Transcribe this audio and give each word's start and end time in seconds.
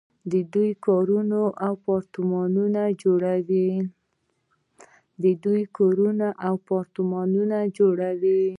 دوی 0.53 0.71
کورونه 0.85 1.39
او 6.47 6.53
اپارتمانونه 6.53 7.59
جوړوي. 7.77 8.41